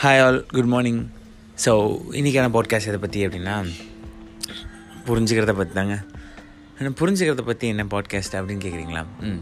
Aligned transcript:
Hi 0.00 0.20
all 0.20 0.46
good 0.48 0.64
morning 0.64 1.00
so 1.64 1.72
இன்றைக்கான 2.10 2.50
podcast 2.50 2.86
எதை 2.86 2.98
பற்றி 2.98 3.26
அப்படின்னா 3.26 3.54
புரிஞ்சுக்கிறத 5.06 5.54
பற்றி 5.54 5.74
தாங்க 5.74 5.96
ஆனால் 6.78 6.96
புரிஞ்சுக்கிறத 7.00 7.44
பற்றி 7.44 7.66
என்ன 7.68 7.84
பாட்காஸ்ட் 7.84 8.36
அப்படின்னு 8.36 8.64
கேட்குறீங்களா 8.64 9.02
ம். 9.20 9.40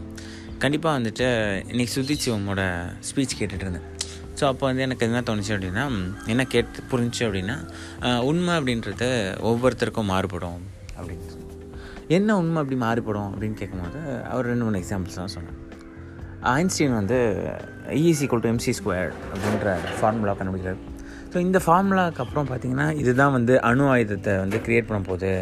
கண்டிப்பாக 0.57 0.97
வந்துட்டு 0.99 1.27
இன்றைக்கி 1.69 1.91
சுதிச்சு 1.93 2.25
சிவமோட 2.25 2.61
ஸ்பீச் 3.09 3.37
கேட்டுகிட்டு 3.39 3.65
இருந்தேன். 3.65 3.87
ஸோ 4.39 4.45
அப்போ 4.45 4.65
வந்து 4.65 4.81
எனக்கு 4.81 5.05
என்ன 5.05 5.21
தோணுச்சு 5.21 5.53
அப்படின்னா 5.55 5.83
என்ன 6.27 6.43
கேட்டு 6.45 6.83
புரிஞ்சு 6.91 7.21
அப்படின்னா 7.25 7.55
உண்மை 8.21 8.55
அப்படின்றது 8.57 9.09
ஒவ்வொருத்தருக்கும் 9.41 10.03
மாறுபடும் 10.05 10.59
அப்படின்னு. 10.97 11.25
என்ன 12.09 12.37
உண்மை 12.37 12.61
அப்படி 12.61 12.75
மாறுபடும் 12.77 13.31
அப்படின்னு 13.33 13.53
கேட்கும்போது 13.53 13.99
அவர் 14.29 14.45
ரெண்டு 14.45 14.63
மூணு 14.63 14.79
எக்ஸாம்பிள்ஸ் 14.79 15.15
தான் 15.15 15.27
சொன்னார். 15.27 15.57
ஐன்ஸ்டீன் 16.41 16.93
வந்து 16.93 17.17
is 18.09 18.21
equal 18.23 18.43
to 18.45 18.51
MC 18.53 18.73
square 18.79 19.11
அப்படின்ற 19.33 19.75
ஃபார்முலா 19.99 20.35
கண்டுபிடிக்கிறார். 20.39 20.79
ஸோ 21.33 21.37
இந்த 21.37 21.61
ஃபார்முலாவுக்கு 21.65 22.23
அப்புறம் 22.25 22.47
பார்த்தீங்கன்னா 22.51 22.87
இதுதான் 23.01 23.31
வந்து 23.31 23.61
அணு 23.61 23.87
ஆயுதத்தை 23.87 24.37
வந்து 24.37 24.57
கிரியேட் 24.67 24.87
பண்ண 24.91 25.01
போகுது. 25.07 25.33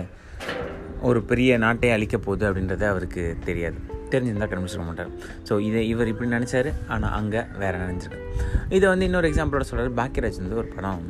ஒரு 1.02 1.20
பெரிய 1.22 1.58
நாட்டை 1.58 1.92
அழிக்க 1.92 2.18
போகுது 2.18 2.44
அப்படின்றது 2.50 2.86
அவருக்கு 2.92 3.38
தெரியாது. 3.46 3.78
தெரிஞ்சிருந்தால் 4.12 4.50
கண்டுபிடிச்சிக்க 4.52 4.86
மாட்டார். 4.86 5.12
ஸோ 5.50 5.54
இதை 5.60 5.82
இவர் 5.90 6.08
இப்படி 6.08 6.30
நினச்சாரு. 6.30 6.72
ஆனால் 6.88 7.14
அங்கே 7.20 7.42
வேறு 7.62 7.78
நினச்சிருக்கு 7.78 8.26
இதை 8.70 8.86
வந்து 8.90 9.06
இன்னொரு 9.06 9.30
எக்ஸாம்பிளோட 9.32 9.66
சொல்கிறார் 9.70 9.98
பாக்கியராஜ் 10.02 10.44
வந்து 10.44 10.56
ஒரு 10.56 10.68
படம். 10.76 11.04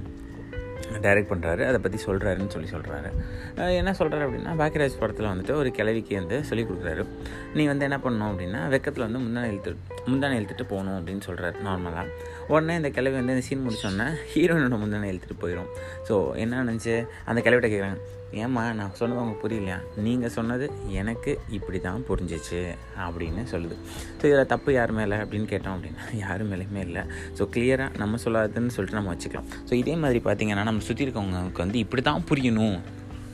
டைரக்ட் 0.93 1.31
பண்ணுறாரு 1.31 1.65
அதை 1.67 1.77
பற்றி 1.77 1.97
சொல்கிறாருன்னு 2.05 2.47
சொல்லி 2.47 2.69
சொல்கிறாரு 2.69 3.09
என்ன 3.55 3.91
சொல்கிறாரு 3.91 4.25
அப்படின்னா 4.27 4.53
பாக்கியராஜ் 4.61 4.99
படத்தில் 4.99 5.27
வந்துட்டு 5.27 5.51
ஒரு 5.51 5.71
கிழவிக்கு 5.71 6.15
வந்து 6.15 6.43
சொல்லிக் 6.43 6.71
கொடுக்குறாரு. 6.71 7.05
நீ 7.53 7.65
வந்து 7.65 7.83
என்ன 7.83 7.97
பண்ணணும் 7.97 8.29
அப்படின்னா 8.31 8.61
வெக்கத்தில் 8.73 9.11
வந்து 9.11 9.19
முன்னாடி 9.19 9.45
இழுத்து 9.45 9.96
முந்தானை 10.09 10.35
இழுத்துட்டு 10.39 10.65
போகணும் 10.73 10.97
அப்படின்னு 10.97 11.25
சொல்கிறார் 11.29 11.57
நார்மலாக 11.67 12.05
உடனே 12.53 12.75
இந்த 12.81 12.89
கிழவி 12.97 13.17
வந்து 13.19 13.35
இந்த 13.35 13.45
சீன் 13.47 13.65
முடிச்சோடனே 13.65 14.07
ஹீரோயினோட 14.33 14.77
முந்தானை 14.83 15.09
இழுத்துட்டு 15.13 15.41
போயிடும் 15.43 15.71
ஸோ 16.09 16.17
என்ன 16.43 16.63
நினச்சி 16.69 16.93
அந்த 17.29 17.41
கிழவிட்ட 17.47 17.69
கேட்குறாங்க 17.73 17.99
ஏம்மா 18.43 18.63
நான் 18.77 18.95
சொன்னது 18.99 19.19
உங்களுக்கு 19.21 19.43
புரியலையா? 19.43 19.75
நீங்கள் 20.05 20.33
சொன்னது 20.37 20.65
எனக்கு 21.01 21.31
இப்படி 21.57 21.79
தான் 21.85 22.03
புரிஞ்சிச்சு 22.09 22.59
அப்படின்னு 23.05 23.43
சொல்லுது. 23.51 23.75
ஸோ 24.19 24.23
இதில் 24.29 24.49
தப்பு 24.53 24.69
யார் 24.73 24.91
மேலே 24.97 25.17
அப்படின்னு 25.23 25.47
கேட்டோம் 25.53 25.75
அப்படின்னா 25.75 26.03
யார் 26.23 26.43
மேலேயுமே 26.51 26.81
இல்லை. 26.87 27.03
ஸோ 27.37 27.45
கிளியராக 27.53 27.97
நம்ம 28.01 28.19
சொல்லாதுன்னு 28.25 28.75
சொல்லிட்டு 28.77 28.99
நம்ம 28.99 29.13
வச்சுக்கலாம். 29.13 29.47
ஸோ 29.69 29.73
இதே 29.81 29.95
மாதிரி 30.03 30.21
பார்த்தீங்கன்னா 30.27 30.65
நம்ம 30.69 30.85
சுற்றி 30.89 31.05
இருக்கவங்களுக்கு 31.07 31.63
வந்து 31.65 31.79
இப்படி 31.85 32.03
தான் 32.09 32.27
புரியணும். 32.31 32.79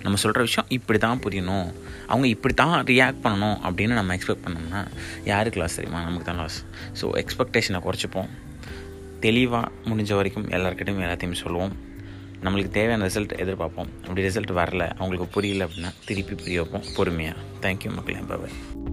நம்ம 0.04 0.18
சொல்கிற 0.24 0.42
விஷயம் 0.48 0.70
இப்படி 0.78 1.00
தான் 1.06 1.22
புரியணும். 1.26 1.68
அவங்க 2.12 2.28
இப்படி 2.36 2.54
தான் 2.54 2.76
ரியாக்ட் 2.92 3.22
பண்ணணும் 3.26 3.58
அப்படின்னு 3.68 3.94
நம்ம 4.00 4.16
எக்ஸ்பெக்ட் 4.18 4.46
பண்ணோம்னா 4.46 4.82
யாருக்கு 5.32 5.62
லாஸ் 5.62 5.78
தெரியுமா? 5.80 6.02
நமக்கு 6.08 6.28
தான் 6.30 6.42
லாஸ் 6.44 6.60
ஸோ 7.02 7.08
எக்ஸ்பெக்டேஷனை 7.22 7.82
குறைச்சிப்போம். 7.88 8.30
தெளிவாக 9.26 9.72
முடிஞ்ச 9.90 10.14
வரைக்கும் 10.20 10.50
எல்லாருக்கிட்டையும் 10.58 11.04
எல்லாத்தையுமே 11.08 11.40
சொல்லுவோம். 11.44 11.76
நம்மளுக்கு 12.46 12.72
தேவையான 12.78 13.06
ரிசல்ட் 13.10 13.36
எதிர்பார்ப்போம். 13.44 13.92
அப்படி 14.06 14.26
ரிசல்ட் 14.28 14.54
வரல 14.62 14.86
அவங்களுக்கு 14.98 15.28
புரியல 15.38 15.68
அப்படின்னா 15.68 15.94
திருப்பி 16.06 16.36
புரிய 16.44 16.62
வைப்போம். 16.62 16.88
பொறுமையாக 16.98 17.48
தேங்க்யூ 17.66 17.94
மக்களே. 18.00 18.24
பாபாய் 18.34 18.93